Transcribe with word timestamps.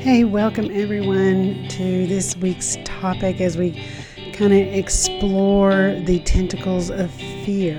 Hey, 0.00 0.24
welcome 0.24 0.70
everyone 0.72 1.68
to 1.68 2.06
this 2.06 2.34
week's 2.38 2.78
topic 2.86 3.38
as 3.42 3.58
we 3.58 3.72
kind 4.32 4.50
of 4.54 4.60
explore 4.60 5.94
the 6.06 6.20
tentacles 6.20 6.88
of 6.88 7.10
fear. 7.10 7.78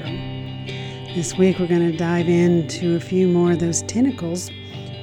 This 1.15 1.35
week 1.35 1.57
we're 1.57 1.65
going 1.65 1.91
to 1.91 1.98
dive 1.98 2.29
into 2.29 2.95
a 2.95 2.99
few 2.99 3.27
more 3.27 3.53
of 3.53 3.59
those 3.59 3.81
tentacles, 3.81 4.52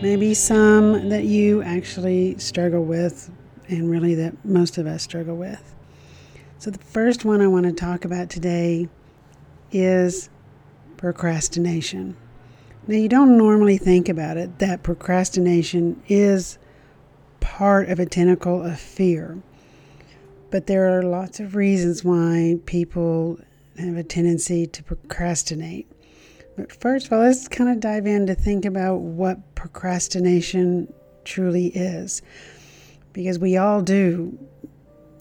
maybe 0.00 0.32
some 0.32 1.08
that 1.08 1.24
you 1.24 1.60
actually 1.62 2.38
struggle 2.38 2.84
with, 2.84 3.32
and 3.66 3.90
really 3.90 4.14
that 4.14 4.44
most 4.44 4.78
of 4.78 4.86
us 4.86 5.02
struggle 5.02 5.34
with. 5.34 5.74
So, 6.58 6.70
the 6.70 6.78
first 6.78 7.24
one 7.24 7.40
I 7.40 7.48
want 7.48 7.66
to 7.66 7.72
talk 7.72 8.04
about 8.04 8.30
today 8.30 8.88
is 9.72 10.30
procrastination. 10.96 12.16
Now, 12.86 12.94
you 12.94 13.08
don't 13.08 13.36
normally 13.36 13.76
think 13.76 14.08
about 14.08 14.36
it 14.36 14.60
that 14.60 14.84
procrastination 14.84 16.00
is 16.06 16.60
part 17.48 17.88
of 17.88 17.98
a 17.98 18.04
tentacle 18.04 18.62
of 18.62 18.78
fear. 18.78 19.38
But 20.50 20.66
there 20.66 20.96
are 20.96 21.02
lots 21.02 21.40
of 21.40 21.56
reasons 21.56 22.04
why 22.04 22.56
people 22.66 23.40
have 23.78 23.96
a 23.96 24.04
tendency 24.04 24.66
to 24.66 24.82
procrastinate. 24.82 25.90
But 26.56 26.70
first 26.70 27.06
of 27.06 27.14
all, 27.14 27.20
let's 27.20 27.48
kind 27.48 27.70
of 27.70 27.80
dive 27.80 28.06
in 28.06 28.26
to 28.26 28.34
think 28.34 28.66
about 28.66 28.96
what 28.96 29.54
procrastination 29.54 30.92
truly 31.24 31.68
is. 31.68 32.20
Because 33.14 33.38
we 33.38 33.56
all 33.56 33.80
do, 33.80 34.38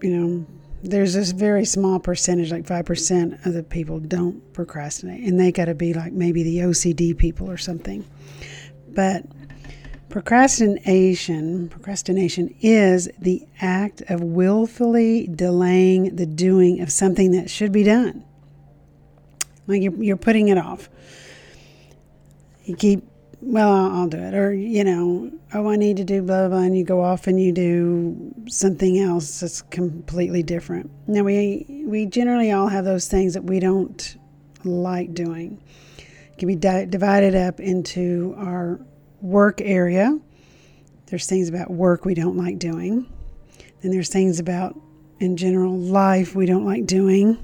you 0.02 0.10
know, 0.10 0.46
there's 0.82 1.14
this 1.14 1.30
very 1.30 1.64
small 1.64 1.98
percentage, 1.98 2.52
like 2.52 2.66
5% 2.66 3.46
of 3.46 3.54
the 3.54 3.62
people 3.62 4.00
don't 4.00 4.52
procrastinate. 4.52 5.24
And 5.24 5.40
they 5.40 5.50
got 5.50 5.64
to 5.64 5.74
be 5.74 5.94
like 5.94 6.12
maybe 6.12 6.42
the 6.42 6.58
OCD 6.58 7.16
people 7.16 7.50
or 7.50 7.56
something. 7.56 8.04
But 8.88 9.24
Procrastination, 10.08 11.68
procrastination 11.68 12.54
is 12.62 13.10
the 13.18 13.46
act 13.60 14.00
of 14.08 14.22
willfully 14.22 15.26
delaying 15.26 16.16
the 16.16 16.24
doing 16.24 16.80
of 16.80 16.90
something 16.90 17.32
that 17.32 17.50
should 17.50 17.72
be 17.72 17.82
done. 17.82 18.24
Like 19.66 19.82
you're, 19.82 20.02
you're 20.02 20.16
putting 20.16 20.48
it 20.48 20.56
off. 20.56 20.88
You 22.64 22.74
keep, 22.74 23.04
well, 23.42 23.70
I'll, 23.70 23.92
I'll 23.92 24.08
do 24.08 24.16
it. 24.16 24.32
Or, 24.32 24.50
you 24.50 24.82
know, 24.82 25.30
oh, 25.52 25.68
I 25.68 25.76
need 25.76 25.98
to 25.98 26.04
do 26.04 26.22
blah, 26.22 26.48
blah, 26.48 26.58
and 26.58 26.76
you 26.76 26.84
go 26.84 27.02
off 27.02 27.26
and 27.26 27.38
you 27.38 27.52
do 27.52 28.34
something 28.48 28.98
else 28.98 29.40
that's 29.40 29.60
completely 29.60 30.42
different. 30.42 30.90
Now, 31.06 31.22
we, 31.22 31.84
we 31.86 32.06
generally 32.06 32.50
all 32.50 32.68
have 32.68 32.86
those 32.86 33.08
things 33.08 33.34
that 33.34 33.44
we 33.44 33.60
don't 33.60 34.16
like 34.64 35.12
doing. 35.12 35.60
It 35.98 36.38
can 36.38 36.48
be 36.48 36.56
di- 36.56 36.86
divided 36.86 37.34
up 37.34 37.60
into 37.60 38.34
our 38.38 38.80
work 39.20 39.60
area. 39.60 40.18
There's 41.06 41.26
things 41.26 41.48
about 41.48 41.70
work 41.70 42.04
we 42.04 42.14
don't 42.14 42.36
like 42.36 42.58
doing. 42.58 43.10
Then 43.82 43.92
there's 43.92 44.08
things 44.08 44.40
about, 44.40 44.78
in 45.20 45.36
general, 45.36 45.76
life 45.76 46.34
we 46.34 46.46
don't 46.46 46.64
like 46.64 46.86
doing. 46.86 47.42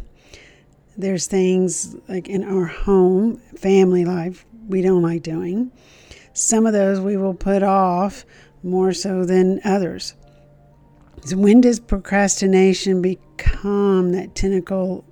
There's 0.96 1.26
things 1.26 1.96
like 2.08 2.28
in 2.28 2.44
our 2.44 2.66
home, 2.66 3.38
family 3.56 4.04
life, 4.04 4.44
we 4.68 4.82
don't 4.82 5.02
like 5.02 5.22
doing. 5.22 5.72
Some 6.32 6.66
of 6.66 6.72
those 6.72 7.00
we 7.00 7.16
will 7.16 7.34
put 7.34 7.62
off 7.62 8.24
more 8.62 8.92
so 8.92 9.24
than 9.24 9.60
others. 9.64 10.14
So, 11.24 11.36
when 11.38 11.60
does 11.60 11.80
procrastination 11.80 13.00
become 13.00 14.12
that 14.12 14.34
tentacle 14.34 15.04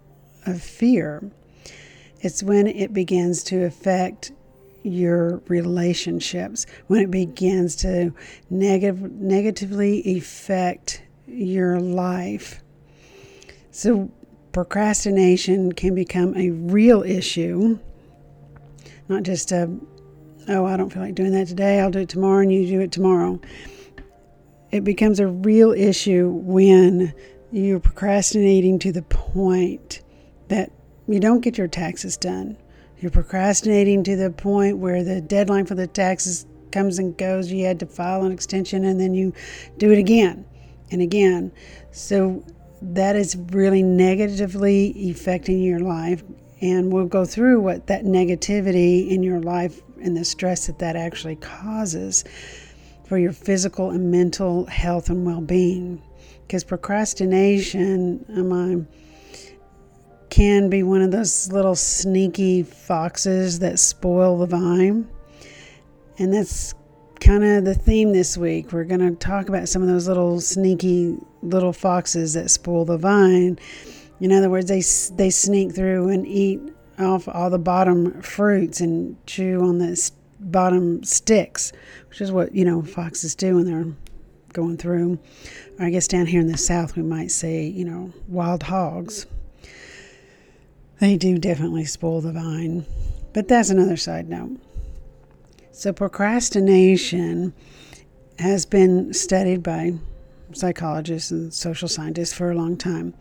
of 0.46 0.60
fear? 0.60 1.30
It's 2.20 2.42
when 2.42 2.66
it 2.66 2.92
begins 2.92 3.42
to 3.44 3.64
affect 3.64 4.32
your 4.82 5.42
relationships, 5.48 6.66
when 6.86 7.02
it 7.02 7.10
begins 7.10 7.76
to 7.76 8.12
negative, 8.50 9.00
negatively 9.12 10.16
affect 10.16 11.02
your 11.26 11.80
life. 11.80 12.62
So, 13.70 14.10
procrastination 14.52 15.72
can 15.72 15.94
become 15.94 16.36
a 16.36 16.50
real 16.50 17.02
issue, 17.02 17.78
not 19.08 19.22
just 19.22 19.52
a, 19.52 19.70
oh, 20.48 20.66
I 20.66 20.76
don't 20.76 20.92
feel 20.92 21.02
like 21.02 21.14
doing 21.14 21.32
that 21.32 21.48
today, 21.48 21.80
I'll 21.80 21.90
do 21.90 22.00
it 22.00 22.08
tomorrow, 22.08 22.40
and 22.40 22.52
you 22.52 22.66
do 22.66 22.80
it 22.80 22.92
tomorrow. 22.92 23.40
It 24.70 24.84
becomes 24.84 25.20
a 25.20 25.26
real 25.26 25.72
issue 25.72 26.30
when 26.30 27.14
you're 27.50 27.80
procrastinating 27.80 28.78
to 28.80 28.92
the 28.92 29.02
point 29.02 30.02
that 30.48 30.70
you 31.06 31.20
don't 31.20 31.40
get 31.40 31.58
your 31.58 31.68
taxes 31.68 32.16
done 32.16 32.56
you're 33.02 33.10
procrastinating 33.10 34.04
to 34.04 34.14
the 34.14 34.30
point 34.30 34.78
where 34.78 35.02
the 35.02 35.20
deadline 35.20 35.66
for 35.66 35.74
the 35.74 35.88
taxes 35.88 36.46
comes 36.70 37.00
and 37.00 37.18
goes. 37.18 37.50
You 37.50 37.64
had 37.64 37.80
to 37.80 37.86
file 37.86 38.22
an 38.24 38.30
extension 38.30 38.84
and 38.84 39.00
then 39.00 39.12
you 39.12 39.32
do 39.76 39.90
it 39.90 39.98
again 39.98 40.44
and 40.92 41.02
again. 41.02 41.50
So 41.90 42.44
that 42.80 43.16
is 43.16 43.36
really 43.50 43.82
negatively 43.82 45.10
affecting 45.10 45.60
your 45.60 45.80
life. 45.80 46.22
And 46.60 46.92
we'll 46.92 47.06
go 47.06 47.24
through 47.24 47.60
what 47.60 47.88
that 47.88 48.04
negativity 48.04 49.10
in 49.10 49.24
your 49.24 49.40
life 49.40 49.80
and 50.00 50.16
the 50.16 50.24
stress 50.24 50.68
that 50.68 50.78
that 50.78 50.94
actually 50.94 51.36
causes 51.36 52.22
for 53.04 53.18
your 53.18 53.32
physical 53.32 53.90
and 53.90 54.12
mental 54.12 54.66
health 54.66 55.10
and 55.10 55.26
well 55.26 55.40
being. 55.40 56.00
Because 56.46 56.62
procrastination, 56.62 58.24
am 58.28 58.52
can 60.32 60.70
be 60.70 60.82
one 60.82 61.02
of 61.02 61.10
those 61.10 61.52
little 61.52 61.74
sneaky 61.74 62.62
foxes 62.62 63.58
that 63.58 63.78
spoil 63.78 64.38
the 64.38 64.46
vine. 64.46 65.06
And 66.18 66.32
that's 66.32 66.72
kind 67.20 67.44
of 67.44 67.66
the 67.66 67.74
theme 67.74 68.14
this 68.14 68.38
week. 68.38 68.72
We're 68.72 68.84
going 68.84 69.00
to 69.00 69.14
talk 69.14 69.50
about 69.50 69.68
some 69.68 69.82
of 69.82 69.88
those 69.88 70.08
little 70.08 70.40
sneaky 70.40 71.18
little 71.42 71.74
foxes 71.74 72.32
that 72.32 72.50
spoil 72.50 72.86
the 72.86 72.96
vine. 72.96 73.58
In 74.20 74.32
other 74.32 74.48
words, 74.48 74.68
they 74.68 74.80
they 75.16 75.28
sneak 75.28 75.74
through 75.74 76.08
and 76.08 76.26
eat 76.26 76.62
off 76.98 77.28
all 77.28 77.50
the 77.50 77.58
bottom 77.58 78.22
fruits 78.22 78.80
and 78.80 79.14
chew 79.26 79.60
on 79.62 79.76
the 79.76 80.10
bottom 80.40 81.04
sticks, 81.04 81.74
which 82.08 82.22
is 82.22 82.32
what 82.32 82.54
you 82.54 82.64
know 82.64 82.80
foxes 82.80 83.34
do 83.34 83.56
when 83.56 83.66
they're 83.66 83.92
going 84.54 84.78
through. 84.78 85.18
I 85.78 85.90
guess 85.90 86.08
down 86.08 86.24
here 86.24 86.40
in 86.40 86.46
the 86.46 86.56
south 86.56 86.96
we 86.96 87.02
might 87.02 87.30
say 87.30 87.66
you 87.66 87.84
know 87.84 88.14
wild 88.28 88.62
hogs. 88.62 89.26
They 91.02 91.16
do 91.16 91.36
definitely 91.36 91.84
spoil 91.84 92.20
the 92.20 92.30
vine. 92.30 92.86
But 93.32 93.48
that's 93.48 93.70
another 93.70 93.96
side 93.96 94.28
note. 94.28 94.56
So, 95.72 95.92
procrastination 95.92 97.52
has 98.38 98.64
been 98.64 99.12
studied 99.12 99.64
by 99.64 99.94
psychologists 100.52 101.32
and 101.32 101.52
social 101.52 101.88
scientists 101.88 102.32
for 102.32 102.52
a 102.52 102.54
long 102.54 102.76
time. 102.76 103.14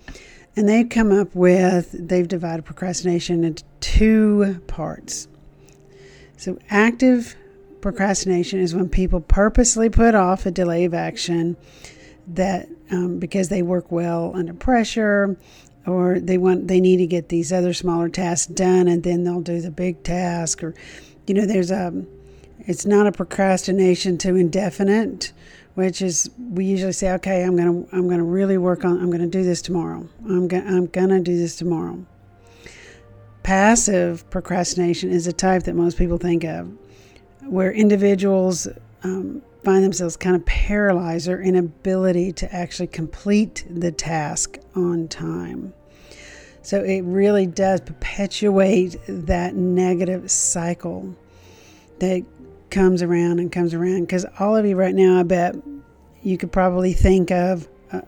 And 0.55 0.69
they've 0.69 0.87
come 0.87 1.11
up 1.11 1.33
with, 1.33 2.07
they've 2.07 2.27
divided 2.27 2.65
procrastination 2.65 3.43
into 3.43 3.63
two 3.79 4.61
parts. 4.67 5.27
So, 6.37 6.59
active 6.69 7.35
procrastination 7.81 8.59
is 8.59 8.75
when 8.75 8.89
people 8.89 9.21
purposely 9.21 9.89
put 9.89 10.13
off 10.13 10.45
a 10.45 10.51
delay 10.51 10.85
of 10.85 10.93
action 10.93 11.57
that 12.27 12.69
um, 12.91 13.17
because 13.17 13.49
they 13.49 13.63
work 13.63 13.91
well 13.91 14.33
under 14.35 14.53
pressure 14.53 15.35
or 15.85 16.19
they 16.19 16.37
want 16.37 16.67
they 16.67 16.79
need 16.79 16.97
to 16.97 17.07
get 17.07 17.29
these 17.29 17.51
other 17.51 17.73
smaller 17.73 18.09
tasks 18.09 18.47
done 18.47 18.87
and 18.87 19.03
then 19.03 19.23
they'll 19.23 19.41
do 19.41 19.61
the 19.61 19.71
big 19.71 20.03
task 20.03 20.63
or 20.63 20.75
you 21.27 21.33
know 21.33 21.45
there's 21.45 21.71
a 21.71 22.03
it's 22.59 22.85
not 22.85 23.07
a 23.07 23.11
procrastination 23.11 24.17
to 24.17 24.35
indefinite 24.35 25.31
which 25.75 26.01
is 26.01 26.29
we 26.37 26.65
usually 26.65 26.91
say 26.91 27.11
okay 27.11 27.43
i'm 27.43 27.55
going 27.55 27.85
to 27.85 27.95
i'm 27.95 28.07
going 28.07 28.19
to 28.19 28.23
really 28.23 28.57
work 28.57 28.85
on 28.85 28.99
i'm 28.99 29.07
going 29.07 29.21
to 29.21 29.27
do 29.27 29.43
this 29.43 29.61
tomorrow. 29.61 30.07
I'm 30.25 30.47
going 30.47 30.67
i'm 30.67 30.87
going 30.87 31.09
to 31.09 31.19
do 31.19 31.37
this 31.37 31.55
tomorrow. 31.55 32.05
Passive 33.43 34.29
procrastination 34.29 35.09
is 35.09 35.25
a 35.25 35.33
type 35.33 35.63
that 35.63 35.73
most 35.75 35.97
people 35.97 36.17
think 36.17 36.43
of 36.43 36.71
where 37.41 37.71
individuals 37.71 38.67
um, 39.03 39.41
find 39.63 39.83
themselves 39.83 40.17
kind 40.17 40.35
of 40.35 40.45
paralyzed 40.45 41.27
or 41.27 41.41
inability 41.41 42.31
to 42.33 42.53
actually 42.53 42.87
complete 42.87 43.65
the 43.69 43.91
task 43.91 44.57
on 44.75 45.07
time. 45.07 45.73
So 46.63 46.83
it 46.83 47.01
really 47.01 47.47
does 47.47 47.81
perpetuate 47.81 48.97
that 49.07 49.55
negative 49.55 50.29
cycle 50.29 51.15
that 51.99 52.23
comes 52.69 53.01
around 53.01 53.39
and 53.39 53.51
comes 53.51 53.73
around. 53.73 54.01
Because 54.01 54.25
all 54.39 54.55
of 54.55 54.65
you 54.65 54.75
right 54.75 54.93
now, 54.95 55.19
I 55.19 55.23
bet 55.23 55.55
you 56.23 56.37
could 56.37 56.51
probably 56.51 56.93
think 56.93 57.31
of 57.31 57.67
a, 57.91 58.03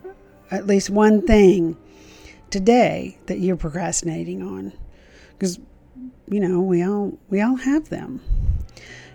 at 0.50 0.66
least 0.66 0.90
one 0.90 1.26
thing 1.26 1.76
today 2.50 3.18
that 3.26 3.38
you're 3.38 3.56
procrastinating 3.56 4.40
on 4.40 4.72
because 5.32 5.58
you 6.28 6.38
know 6.38 6.60
we 6.60 6.84
all 6.84 7.18
we 7.28 7.40
all 7.40 7.56
have 7.56 7.88
them 7.88 8.20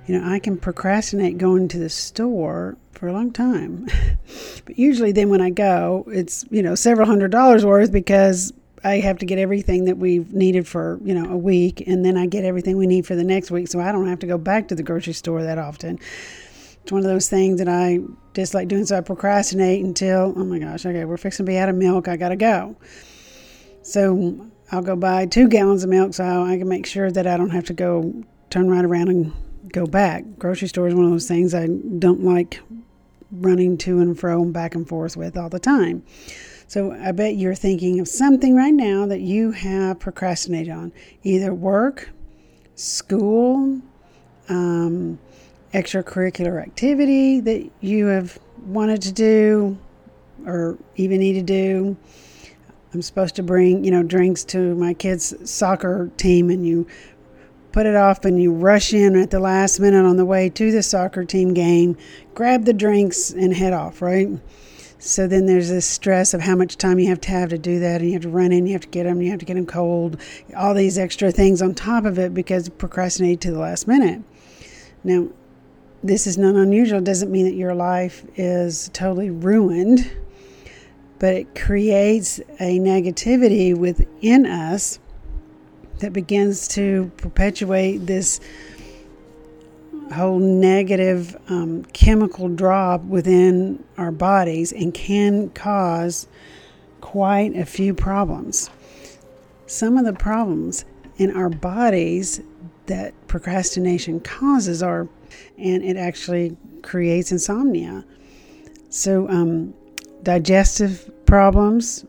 you 0.10 0.18
know 0.20 0.28
i 0.28 0.40
can 0.40 0.58
procrastinate 0.58 1.38
going 1.38 1.68
to 1.68 1.78
the 1.78 1.90
store 1.90 2.76
for 2.94 3.08
a 3.08 3.14
long 3.14 3.32
time 3.32 3.88
but 4.66 4.78
usually 4.78 5.12
then 5.12 5.30
when 5.30 5.40
i 5.40 5.52
go 5.52 6.04
it's 6.08 6.44
you 6.50 6.64
know 6.64 6.74
several 6.74 7.06
hundred 7.06 7.30
dollars 7.30 7.64
worth 7.64 7.92
because 7.92 8.52
I 8.84 9.00
have 9.00 9.18
to 9.18 9.26
get 9.26 9.38
everything 9.38 9.86
that 9.86 9.98
we've 9.98 10.34
needed 10.34 10.68
for, 10.68 11.00
you 11.04 11.14
know, 11.14 11.30
a 11.30 11.38
week 11.38 11.84
and 11.86 12.06
then 12.06 12.18
I 12.18 12.28
get 12.28 12.46
everything 12.46 12.78
we 12.78 12.88
need 12.88 13.06
for 13.06 13.14
the 13.16 13.24
next 13.24 13.52
week 13.52 13.68
so 13.68 13.80
I 13.80 13.92
don't 13.92 14.08
have 14.08 14.20
to 14.20 14.26
go 14.26 14.38
back 14.38 14.70
to 14.70 14.76
the 14.76 14.84
grocery 14.84 15.12
store 15.12 15.44
that 15.44 15.58
often. 15.58 16.00
It's 16.82 16.92
one 16.92 17.00
of 17.00 17.08
those 17.08 17.28
things 17.28 17.60
that 17.60 17.68
I 17.68 18.00
dislike 18.34 18.70
doing 18.70 18.86
so 18.86 18.98
I 18.98 19.02
procrastinate 19.02 19.84
until, 19.84 20.34
oh 20.36 20.46
my 20.46 20.60
gosh, 20.60 20.86
okay, 20.86 21.04
we're 21.04 21.18
fixing 21.18 21.46
to 21.46 21.52
be 21.52 21.58
out 21.58 21.68
of 21.68 21.76
milk, 21.76 22.08
I 22.08 22.16
got 22.16 22.30
to 22.30 22.38
go. 22.38 22.78
So 23.82 24.50
I'll 24.72 24.82
go 24.82 24.96
buy 24.96 25.26
2 25.26 25.50
gallons 25.50 25.84
of 25.84 25.90
milk 25.90 26.14
so 26.14 26.24
I 26.24 26.58
can 26.58 26.70
make 26.70 26.86
sure 26.86 27.12
that 27.12 27.28
I 27.28 27.36
don't 27.36 27.50
have 27.50 27.66
to 27.66 27.74
go 27.74 28.14
turn 28.50 28.70
right 28.70 28.86
around 28.86 29.10
and 29.10 29.34
go 29.68 29.86
back. 29.86 30.24
Grocery 30.38 30.68
store 30.68 30.88
is 30.88 30.96
one 30.96 31.06
of 31.06 31.12
those 31.12 31.28
things 31.28 31.54
I 31.54 31.68
don't 31.68 32.24
like 32.24 32.62
running 33.32 33.78
to 33.78 34.00
and 34.00 34.20
fro 34.20 34.42
and 34.42 34.54
back 34.54 34.76
and 34.76 34.88
forth 34.88 35.16
with 35.16 35.38
all 35.38 35.50
the 35.50 35.60
time. 35.60 36.04
So 36.68 36.92
I 36.92 37.12
bet 37.12 37.36
you're 37.36 37.56
thinking 37.56 38.00
of 38.00 38.08
something 38.08 38.56
right 38.56 38.74
now 38.74 39.06
that 39.08 39.22
you 39.22 39.52
have 39.52 40.00
procrastinated 40.00 40.72
on 40.72 40.92
either 41.24 41.54
work, 41.54 42.10
school, 42.76 43.82
um, 44.50 45.20
extracurricular 45.74 46.62
activity 46.62 47.40
that 47.40 47.70
you 47.82 48.08
have 48.08 48.40
wanted 48.66 49.02
to 49.04 49.12
do 49.12 49.78
or 50.46 50.78
even 50.96 51.20
need 51.20 51.34
to 51.34 51.42
do. 51.42 51.98
I'm 52.94 53.02
supposed 53.02 53.36
to 53.36 53.44
bring, 53.44 53.84
you 53.84 53.92
know, 53.92 54.02
drinks 54.02 54.44
to 54.46 54.74
my 54.76 54.94
kids' 54.96 55.34
soccer 55.50 56.10
team, 56.18 56.50
and 56.50 56.66
you 56.66 56.88
put 57.72 57.86
it 57.86 57.96
off 57.96 58.26
and 58.26 58.42
you 58.42 58.52
rush 58.52 58.94
in 58.94 59.16
at 59.16 59.32
the 59.32 59.40
last 59.40 59.80
minute 59.80 60.06
on 60.06 60.18
the 60.18 60.26
way 60.26 60.50
to 60.50 60.72
the 60.72 60.84
soccer 60.84 61.24
team 61.24 61.54
game, 61.54 61.98
grab 62.34 62.66
the 62.66 62.74
drinks, 62.74 63.32
and 63.32 63.54
head 63.54 63.74
off, 63.74 64.02
right? 64.02 64.28
So 64.98 65.28
then 65.28 65.46
there's 65.46 65.70
this 65.70 65.86
stress 65.86 66.34
of 66.34 66.42
how 66.42 66.56
much 66.56 66.76
time 66.78 67.00
you 67.00 67.08
have 67.08 67.22
to 67.22 67.30
have 67.30 67.50
to 67.50 67.58
do 67.58 67.80
that, 67.80 68.02
and 68.02 68.10
you 68.10 68.14
have 68.14 68.24
to 68.24 68.30
run 68.30 68.52
in, 68.52 68.68
you 68.68 68.74
have 68.74 68.82
to 68.82 68.88
get 68.90 69.04
them, 69.04 69.22
you 69.22 69.30
have 69.30 69.40
to 69.40 69.46
get 69.46 69.54
them 69.54 69.66
cold, 69.66 70.20
all 70.58 70.74
these 70.74 70.98
extra 70.98 71.32
things 71.32 71.62
on 71.62 71.74
top 71.74 72.06
of 72.06 72.20
it 72.20 72.34
because 72.34 72.68
procrastinate 72.68 73.40
to 73.42 73.52
the 73.52 73.60
last 73.60 73.88
minute. 73.88 74.22
Now, 75.04 75.30
this 76.04 76.28
is 76.28 76.38
not 76.38 76.56
unusual. 76.56 77.00
It 77.00 77.06
doesn't 77.06 77.32
mean 77.32 77.46
that 77.46 77.56
your 77.56 77.76
life 77.76 78.26
is 78.36 78.90
totally 78.94 79.30
ruined, 79.30 80.12
but 81.18 81.34
it 81.34 81.56
creates 81.56 82.40
a 82.60 82.80
negativity 82.80 83.78
within 83.78 84.46
us 84.46 85.00
that 86.00 86.14
begins 86.14 86.68
to 86.70 87.12
perpetuate 87.18 87.98
this 88.00 88.40
whole 90.14 90.40
negative 90.40 91.38
um, 91.50 91.84
chemical 91.94 92.50
drop 92.50 93.04
within 93.04 93.84
our 93.98 94.12
bodies 94.12 94.72
and 94.72 94.94
can 94.94 95.50
cause 95.50 96.28
quite 97.02 97.56
a 97.56 97.66
few 97.66 97.94
problems. 97.94 98.70
Some 99.68 99.98
of 99.98 100.06
the 100.06 100.14
problems 100.14 100.86
in 101.18 101.36
our 101.36 101.50
bodies 101.50 102.42
that 102.88 103.14
procrastination 103.28 104.20
causes 104.20 104.82
are, 104.82 105.08
and 105.58 105.84
it 105.84 105.96
actually 105.96 106.58
creates 106.82 107.32
insomnia. 107.32 108.04
So, 108.90 109.30
um, 109.30 109.74
digestive 110.24 111.12
problems, 111.26 112.06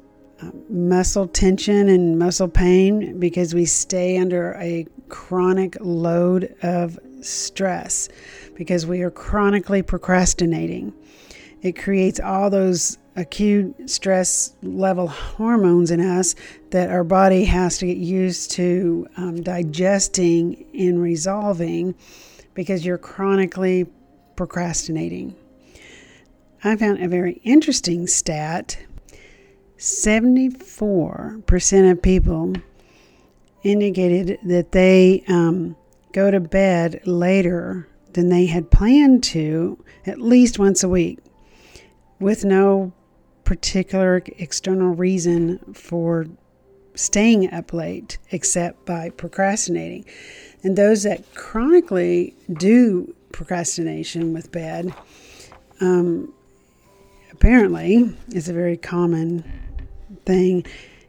muscle 0.69 1.29
tension, 1.29 1.89
and 1.89 2.19
muscle 2.19 2.49
pain 2.49 3.19
because 3.19 3.55
we 3.55 3.65
stay 3.65 4.19
under 4.19 4.55
a 4.55 4.87
chronic 5.09 5.77
load 5.81 6.55
of 6.63 6.99
stress 7.21 8.09
because 8.55 8.87
we 8.87 9.03
are 9.03 9.11
chronically 9.11 9.83
procrastinating. 9.83 10.93
It 11.63 11.73
creates 11.73 12.21
all 12.21 12.49
those 12.49 12.99
acute 13.17 13.91
stress 13.91 14.55
level 14.63 15.09
hormones 15.09 15.91
in 15.91 16.01
us 16.01 16.35
that 16.71 16.91
our 16.91 17.05
body 17.05 17.45
has 17.45 17.79
to 17.79 17.87
get 17.87 17.99
used 17.99 18.53
to 18.53 19.07
um, 19.17 19.43
digesting 19.43 20.65
and 20.73 21.03
resolving 21.03 21.95
because 22.55 22.85
you're 22.85 22.99
chronically 22.99 23.87
procrastinating. 24.37 25.35
I 26.63 26.77
found 26.77 27.03
a 27.03 27.09
very 27.09 27.41
interesting 27.45 28.07
stat 28.07 28.79
74% 29.81 31.91
of 31.91 32.03
people 32.03 32.53
indicated 33.63 34.39
that 34.45 34.73
they 34.73 35.25
um, 35.27 35.75
go 36.13 36.31
to 36.31 36.39
bed 36.39 37.01
later 37.07 37.89
than 38.13 38.29
they 38.29 38.45
had 38.45 38.71
planned 38.71 39.25
to 39.25 39.83
at 40.05 40.21
least 40.21 40.59
once 40.59 40.83
a 40.83 40.89
week 40.89 41.19
with 42.19 42.45
no 42.45 42.93
particular 43.45 44.23
external 44.37 44.95
reason 44.95 45.59
for 45.73 46.27
staying 46.95 47.51
up 47.51 47.73
late 47.73 48.19
except 48.31 48.85
by 48.85 49.09
procrastinating. 49.09 50.05
And 50.63 50.77
those 50.77 51.05
that 51.05 51.35
chronically 51.35 52.35
do 52.53 53.15
procrastination 53.33 54.35
with 54.35 54.53
bed, 54.53 54.93
um, 55.81 56.35
apparently, 57.33 58.15
is 58.35 58.51
a 58.51 58.53
very 58.53 58.77
common 58.77 59.43
thing, 60.25 60.65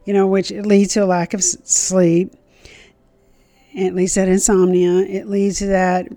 you 0.06 0.14
know, 0.14 0.28
which 0.28 0.52
leads 0.52 0.94
to 0.94 1.04
a 1.04 1.06
lack 1.06 1.34
of 1.34 1.44
sleep 1.44 2.34
it 3.74 3.96
leads 3.96 4.14
to 4.16 4.22
that 4.22 4.28
insomnia. 4.28 5.00
It 5.00 5.28
leads 5.28 5.60
to 5.60 5.68
that 5.68 6.08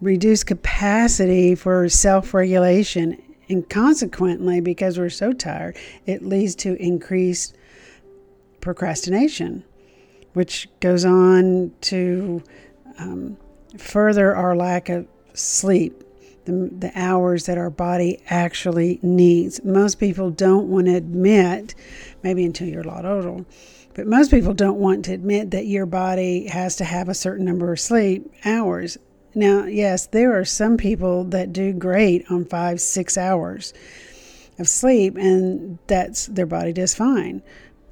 reduced 0.00 0.46
capacity 0.46 1.54
for 1.54 1.88
self 1.88 2.32
regulation. 2.32 3.22
And 3.48 3.68
consequently, 3.68 4.60
because 4.60 4.98
we're 4.98 5.10
so 5.10 5.32
tired, 5.32 5.76
it 6.06 6.22
leads 6.22 6.54
to 6.56 6.74
increased 6.82 7.56
procrastination, 8.60 9.64
which 10.34 10.68
goes 10.80 11.04
on 11.04 11.72
to 11.82 12.42
um, 12.98 13.38
further 13.78 14.34
our 14.34 14.54
lack 14.54 14.88
of 14.90 15.06
sleep, 15.32 16.04
the, 16.48 16.70
the 16.76 16.92
hours 16.94 17.46
that 17.46 17.58
our 17.58 17.70
body 17.70 18.20
actually 18.28 18.98
needs. 19.02 19.62
Most 19.64 20.00
people 20.00 20.30
don't 20.30 20.68
want 20.68 20.86
to 20.86 20.96
admit, 20.96 21.74
maybe 22.22 22.44
until 22.44 22.68
you're 22.68 22.82
a 22.82 22.88
lot 22.88 23.04
older 23.04 23.44
but 23.98 24.06
most 24.06 24.30
people 24.30 24.54
don't 24.54 24.78
want 24.78 25.04
to 25.04 25.12
admit 25.12 25.50
that 25.50 25.66
your 25.66 25.84
body 25.84 26.46
has 26.46 26.76
to 26.76 26.84
have 26.84 27.08
a 27.08 27.14
certain 27.14 27.44
number 27.44 27.72
of 27.72 27.80
sleep 27.80 28.32
hours. 28.44 28.96
Now, 29.34 29.64
yes, 29.64 30.06
there 30.06 30.38
are 30.38 30.44
some 30.44 30.76
people 30.76 31.24
that 31.24 31.52
do 31.52 31.72
great 31.72 32.24
on 32.30 32.44
five, 32.44 32.80
six 32.80 33.18
hours 33.18 33.74
of 34.56 34.68
sleep, 34.68 35.16
and 35.16 35.80
that's 35.88 36.26
their 36.26 36.46
body 36.46 36.72
does 36.72 36.94
fine. 36.94 37.42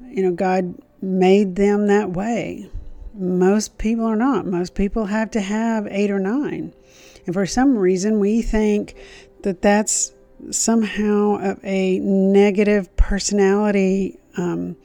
You 0.09 0.23
know, 0.23 0.31
God 0.31 0.77
made 1.03 1.57
them 1.57 1.89
that 1.89 2.13
way. 2.13 2.71
Most 3.13 3.77
people 3.77 4.05
are 4.05 4.15
not. 4.15 4.47
Most 4.47 4.77
people 4.77 5.07
have 5.07 5.33
to 5.33 5.41
have 5.41 5.89
eight 5.91 6.13
or 6.13 6.21
nine. 6.21 6.73
And 7.27 7.35
for 7.35 7.47
some 7.47 7.77
reason, 7.77 8.21
we 8.21 8.43
think 8.43 8.95
that 9.43 9.63
that's 9.63 10.13
somehow 10.51 11.57
a 11.63 11.99
negative 12.01 12.95
personality 12.97 14.19
um, 14.37 14.77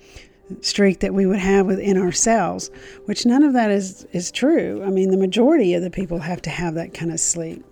streak 0.61 0.99
that 0.99 1.13
we 1.13 1.25
would 1.25 1.39
have 1.39 1.65
within 1.65 1.97
ourselves, 1.97 2.69
which 3.05 3.25
none 3.25 3.43
of 3.43 3.53
that 3.53 3.71
is, 3.71 4.05
is 4.11 4.31
true. 4.31 4.83
I 4.83 4.89
mean, 4.89 5.11
the 5.11 5.17
majority 5.17 5.73
of 5.73 5.83
the 5.83 5.89
people 5.89 6.19
have 6.19 6.41
to 6.43 6.49
have 6.49 6.73
that 6.75 6.93
kind 6.93 7.11
of 7.11 7.19
sleep. 7.19 7.63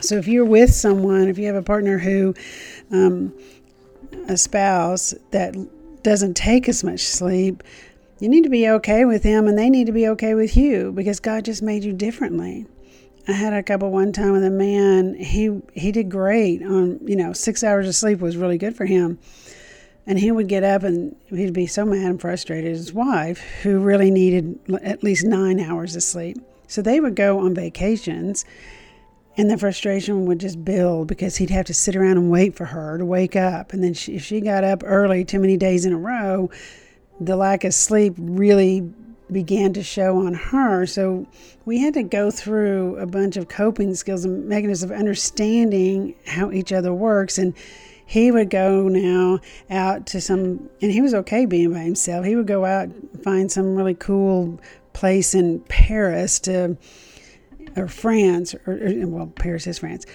So 0.00 0.16
if 0.16 0.26
you're 0.26 0.44
with 0.44 0.72
someone, 0.74 1.28
if 1.28 1.38
you 1.38 1.46
have 1.46 1.56
a 1.56 1.62
partner 1.62 1.98
who, 1.98 2.34
um, 2.90 3.32
a 4.28 4.36
spouse 4.36 5.14
that 5.30 5.54
doesn't 6.02 6.34
take 6.34 6.68
as 6.68 6.84
much 6.84 7.00
sleep, 7.00 7.62
you 8.20 8.28
need 8.28 8.44
to 8.44 8.50
be 8.50 8.68
okay 8.68 9.04
with 9.04 9.22
them 9.22 9.46
and 9.46 9.58
they 9.58 9.70
need 9.70 9.86
to 9.86 9.92
be 9.92 10.08
okay 10.08 10.34
with 10.34 10.56
you 10.56 10.92
because 10.92 11.20
God 11.20 11.44
just 11.44 11.62
made 11.62 11.84
you 11.84 11.92
differently. 11.92 12.66
I 13.26 13.32
had 13.32 13.52
a 13.52 13.62
couple 13.62 13.90
one 13.90 14.12
time 14.12 14.32
with 14.32 14.44
a 14.44 14.50
man. 14.50 15.14
He 15.14 15.60
he 15.72 15.92
did 15.92 16.10
great 16.10 16.62
on 16.62 17.00
you 17.06 17.16
know 17.16 17.32
six 17.32 17.64
hours 17.64 17.88
of 17.88 17.94
sleep 17.94 18.20
was 18.20 18.36
really 18.36 18.58
good 18.58 18.76
for 18.76 18.84
him 18.84 19.18
and 20.06 20.18
he 20.18 20.30
would 20.30 20.48
get 20.48 20.62
up 20.62 20.82
and 20.82 21.16
he'd 21.30 21.52
be 21.52 21.66
so 21.66 21.84
mad 21.84 22.04
and 22.04 22.20
frustrated. 22.20 22.70
His 22.70 22.92
wife, 22.92 23.40
who 23.62 23.80
really 23.80 24.10
needed 24.10 24.58
at 24.82 25.02
least 25.02 25.24
nine 25.24 25.58
hours 25.60 25.96
of 25.96 26.02
sleep. 26.02 26.36
So 26.66 26.82
they 26.82 27.00
would 27.00 27.14
go 27.14 27.38
on 27.40 27.54
vacations 27.54 28.44
and 29.36 29.50
the 29.50 29.58
frustration 29.58 30.26
would 30.26 30.40
just 30.40 30.64
build 30.64 31.08
because 31.08 31.36
he'd 31.36 31.50
have 31.50 31.66
to 31.66 31.74
sit 31.74 31.96
around 31.96 32.18
and 32.18 32.30
wait 32.30 32.54
for 32.54 32.66
her 32.66 32.98
to 32.98 33.04
wake 33.04 33.34
up. 33.34 33.72
And 33.72 33.82
then 33.82 33.94
she, 33.94 34.14
if 34.14 34.24
she 34.24 34.40
got 34.40 34.62
up 34.62 34.82
early 34.84 35.24
too 35.24 35.40
many 35.40 35.56
days 35.56 35.84
in 35.84 35.92
a 35.92 35.98
row, 35.98 36.50
the 37.20 37.36
lack 37.36 37.64
of 37.64 37.74
sleep 37.74 38.14
really 38.18 38.92
began 39.34 39.74
to 39.74 39.82
show 39.82 40.16
on 40.26 40.32
her. 40.32 40.86
So 40.86 41.26
we 41.66 41.78
had 41.78 41.92
to 41.94 42.02
go 42.02 42.30
through 42.30 42.96
a 42.96 43.06
bunch 43.06 43.36
of 43.36 43.48
coping 43.48 43.94
skills 43.94 44.24
and 44.24 44.48
mechanisms 44.48 44.90
of 44.90 44.98
understanding 44.98 46.14
how 46.26 46.50
each 46.50 46.72
other 46.72 46.94
works. 46.94 47.36
And 47.36 47.52
he 48.06 48.30
would 48.30 48.48
go 48.48 48.88
now 48.88 49.40
out 49.68 50.06
to 50.06 50.20
some, 50.20 50.70
and 50.80 50.90
he 50.90 51.02
was 51.02 51.12
okay 51.14 51.44
being 51.44 51.72
by 51.72 51.80
himself. 51.80 52.24
He 52.24 52.36
would 52.36 52.46
go 52.46 52.64
out 52.64 52.88
find 53.22 53.50
some 53.50 53.74
really 53.74 53.94
cool 53.94 54.58
place 54.92 55.34
in 55.34 55.60
Paris 55.60 56.38
to, 56.40 56.76
or 57.76 57.88
France, 57.88 58.54
or, 58.66 58.74
or 58.74 59.06
well, 59.06 59.26
Paris 59.26 59.66
is 59.66 59.78
France, 59.78 60.06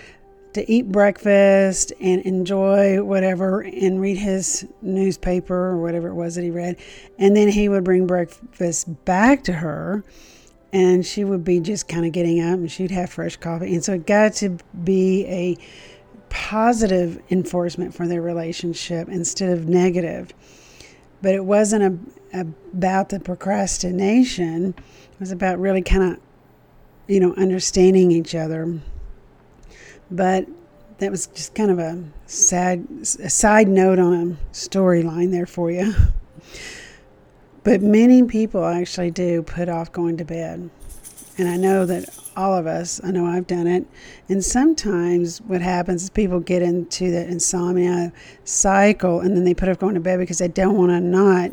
to 0.53 0.71
eat 0.71 0.91
breakfast 0.91 1.93
and 2.01 2.21
enjoy 2.23 3.03
whatever 3.03 3.61
and 3.61 4.01
read 4.01 4.17
his 4.17 4.67
newspaper 4.81 5.55
or 5.55 5.77
whatever 5.77 6.07
it 6.07 6.15
was 6.15 6.35
that 6.35 6.43
he 6.43 6.49
read. 6.49 6.77
And 7.17 7.35
then 7.35 7.49
he 7.49 7.69
would 7.69 7.83
bring 7.83 8.07
breakfast 8.07 9.05
back 9.05 9.43
to 9.43 9.53
her 9.53 10.03
and 10.71 11.05
she 11.05 11.23
would 11.23 11.43
be 11.43 11.59
just 11.59 11.87
kind 11.87 12.05
of 12.05 12.11
getting 12.11 12.41
up 12.41 12.59
and 12.59 12.71
she'd 12.71 12.91
have 12.91 13.09
fresh 13.09 13.37
coffee. 13.37 13.73
And 13.73 13.83
so 13.83 13.93
it 13.93 14.05
got 14.05 14.33
to 14.35 14.57
be 14.83 15.25
a 15.25 15.57
positive 16.29 17.21
enforcement 17.29 17.93
for 17.93 18.07
their 18.07 18.21
relationship 18.21 19.09
instead 19.09 19.49
of 19.49 19.67
negative. 19.67 20.33
But 21.21 21.33
it 21.33 21.43
wasn't 21.43 22.01
a, 22.33 22.47
about 22.73 23.09
the 23.09 23.19
procrastination, 23.19 24.75
it 24.77 25.19
was 25.19 25.31
about 25.31 25.59
really 25.59 25.81
kind 25.81 26.13
of, 26.13 26.19
you 27.07 27.19
know, 27.19 27.33
understanding 27.33 28.11
each 28.11 28.35
other. 28.35 28.79
But 30.11 30.47
that 30.97 31.11
was 31.11 31.27
just 31.27 31.55
kind 31.55 31.71
of 31.71 31.79
a 31.79 32.03
sad 32.25 32.85
a 33.01 33.29
side 33.29 33.67
note 33.67 33.99
on 33.99 34.13
a 34.13 34.53
storyline 34.53 35.31
there 35.31 35.45
for 35.45 35.71
you. 35.71 35.93
But 37.61 37.81
many 37.81 38.23
people 38.23 38.65
actually 38.65 39.11
do 39.11 39.43
put 39.43 39.67
off 39.67 39.91
going 39.91 40.17
to 40.17 40.25
bed. 40.25 40.69
And 41.37 41.47
I 41.47 41.57
know 41.57 41.85
that 41.85 42.09
all 42.35 42.53
of 42.53 42.67
us, 42.67 43.01
I 43.03 43.11
know 43.11 43.25
I've 43.25 43.47
done 43.47 43.67
it. 43.67 43.85
And 44.27 44.43
sometimes 44.43 45.39
what 45.41 45.61
happens 45.61 46.03
is 46.03 46.09
people 46.09 46.39
get 46.39 46.61
into 46.61 47.11
the 47.11 47.27
insomnia 47.27 48.11
cycle 48.43 49.19
and 49.19 49.35
then 49.35 49.43
they 49.43 49.53
put 49.53 49.69
off 49.69 49.79
going 49.79 49.95
to 49.95 49.99
bed 49.99 50.19
because 50.19 50.39
they 50.39 50.47
don't 50.47 50.77
want 50.77 50.91
to 50.91 50.99
not 50.99 51.51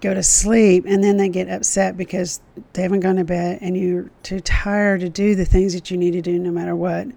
go 0.00 0.14
to 0.14 0.22
sleep. 0.22 0.84
And 0.86 1.02
then 1.02 1.16
they 1.16 1.28
get 1.28 1.48
upset 1.48 1.96
because 1.96 2.40
they 2.72 2.82
haven't 2.82 3.00
gone 3.00 3.16
to 3.16 3.24
bed 3.24 3.58
and 3.60 3.76
you're 3.76 4.10
too 4.22 4.40
tired 4.40 5.00
to 5.00 5.08
do 5.08 5.34
the 5.34 5.44
things 5.44 5.74
that 5.74 5.90
you 5.90 5.96
need 5.96 6.12
to 6.12 6.22
do 6.22 6.38
no 6.38 6.50
matter 6.50 6.76
what. 6.76 7.08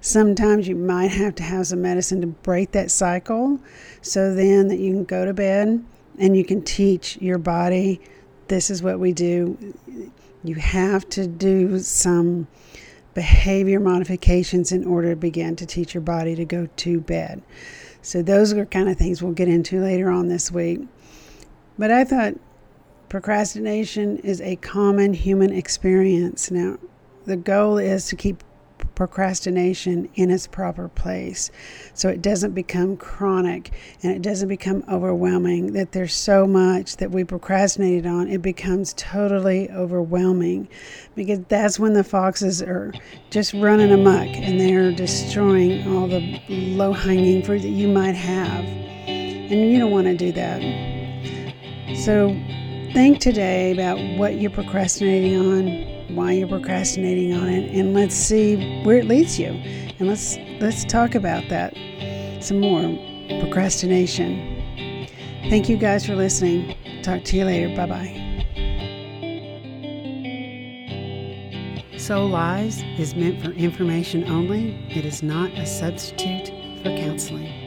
Sometimes 0.00 0.68
you 0.68 0.76
might 0.76 1.10
have 1.10 1.34
to 1.36 1.42
have 1.42 1.66
some 1.66 1.82
medicine 1.82 2.20
to 2.20 2.26
break 2.26 2.72
that 2.72 2.90
cycle 2.90 3.60
so 4.02 4.34
then 4.34 4.68
that 4.68 4.78
you 4.78 4.92
can 4.92 5.04
go 5.04 5.24
to 5.24 5.34
bed 5.34 5.84
and 6.18 6.36
you 6.36 6.44
can 6.44 6.62
teach 6.62 7.18
your 7.18 7.38
body 7.38 8.00
this 8.48 8.70
is 8.70 8.82
what 8.82 9.00
we 9.00 9.12
do. 9.12 9.74
You 10.44 10.54
have 10.56 11.08
to 11.10 11.26
do 11.26 11.78
some 11.80 12.46
behavior 13.14 13.80
modifications 13.80 14.72
in 14.72 14.84
order 14.84 15.10
to 15.10 15.16
begin 15.16 15.56
to 15.56 15.66
teach 15.66 15.94
your 15.94 16.02
body 16.02 16.34
to 16.36 16.44
go 16.44 16.68
to 16.76 17.00
bed. 17.00 17.42
So, 18.02 18.22
those 18.22 18.52
are 18.52 18.64
kind 18.66 18.88
of 18.88 18.96
things 18.96 19.22
we'll 19.22 19.32
get 19.32 19.48
into 19.48 19.80
later 19.80 20.10
on 20.10 20.28
this 20.28 20.52
week. 20.52 20.80
But 21.78 21.90
I 21.90 22.04
thought 22.04 22.34
procrastination 23.08 24.18
is 24.18 24.40
a 24.40 24.56
common 24.56 25.12
human 25.12 25.52
experience. 25.52 26.50
Now, 26.50 26.78
the 27.26 27.36
goal 27.36 27.78
is 27.78 28.06
to 28.08 28.16
keep 28.16 28.42
procrastination 28.94 30.08
in 30.14 30.30
its 30.30 30.46
proper 30.46 30.88
place 30.88 31.50
so 31.92 32.08
it 32.08 32.22
doesn't 32.22 32.52
become 32.52 32.96
chronic 32.96 33.70
and 34.02 34.12
it 34.12 34.22
doesn't 34.22 34.48
become 34.48 34.82
overwhelming 34.90 35.74
that 35.74 35.92
there's 35.92 36.14
so 36.14 36.46
much 36.46 36.96
that 36.96 37.10
we 37.10 37.22
procrastinated 37.22 38.06
on 38.06 38.26
it 38.28 38.40
becomes 38.40 38.94
totally 38.96 39.70
overwhelming. 39.70 40.68
Because 41.14 41.40
that's 41.48 41.78
when 41.78 41.92
the 41.92 42.04
foxes 42.04 42.62
are 42.62 42.92
just 43.30 43.52
running 43.54 43.92
amok 43.92 44.28
and 44.28 44.58
they're 44.58 44.92
destroying 44.92 45.86
all 45.94 46.08
the 46.08 46.40
low 46.48 46.92
hanging 46.92 47.42
fruit 47.42 47.62
that 47.62 47.68
you 47.68 47.88
might 47.88 48.14
have. 48.14 48.64
And 49.06 49.70
you 49.70 49.78
don't 49.78 49.92
want 49.92 50.06
to 50.06 50.16
do 50.16 50.32
that 50.32 50.95
so 51.94 52.28
think 52.92 53.20
today 53.20 53.72
about 53.72 53.98
what 54.18 54.40
you're 54.40 54.50
procrastinating 54.50 55.36
on 55.38 56.14
why 56.14 56.32
you're 56.32 56.48
procrastinating 56.48 57.34
on 57.34 57.48
it 57.48 57.70
and 57.74 57.94
let's 57.94 58.14
see 58.14 58.82
where 58.84 58.98
it 58.98 59.06
leads 59.06 59.38
you. 59.38 59.48
And 59.98 60.08
let's 60.08 60.38
let's 60.60 60.84
talk 60.84 61.14
about 61.14 61.48
that 61.48 61.74
some 62.40 62.60
more. 62.60 62.82
Procrastination. 63.40 65.06
Thank 65.50 65.68
you 65.68 65.76
guys 65.76 66.06
for 66.06 66.14
listening. 66.14 66.74
Talk 67.02 67.24
to 67.24 67.36
you 67.36 67.44
later. 67.44 67.74
Bye 67.76 67.86
bye 67.86 68.26
Soul 71.98 72.28
Lies 72.28 72.84
is 72.98 73.16
meant 73.16 73.42
for 73.42 73.50
information 73.50 74.24
only. 74.30 74.76
It 74.90 75.04
is 75.04 75.24
not 75.24 75.50
a 75.58 75.66
substitute 75.66 76.48
for 76.78 76.96
counseling. 76.96 77.65